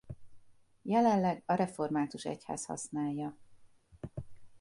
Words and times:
Jelenleg 0.81 1.43
a 1.45 1.53
református 1.53 2.25
egyház 2.25 2.65
használja. 2.65 3.37